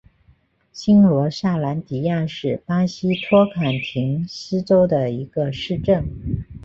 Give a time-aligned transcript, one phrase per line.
[0.71, 6.09] 新罗萨兰迪亚是巴西托坎廷斯州的一个市镇。